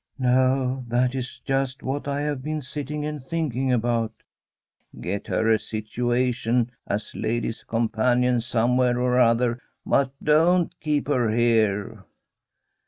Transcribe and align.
'No; 0.17 0.83
that 0.87 1.13
is 1.13 1.37
just 1.45 1.83
what 1.83 2.07
I 2.07 2.21
have 2.21 2.41
been 2.41 2.63
sitting 2.63 3.05
and 3.05 3.23
thinking 3.23 3.71
about.'' 3.71 4.23
Get 4.99 5.27
her 5.27 5.47
a 5.47 5.59
situation 5.59 6.71
as 6.87 7.13
lady's 7.13 7.63
companion 7.63 8.41
somewhere 8.41 8.99
or 8.99 9.19
other, 9.19 9.59
but 9.85 10.11
don't 10.23 10.73
keep 10.79 11.07
her 11.07 11.29
here.' 11.29 12.03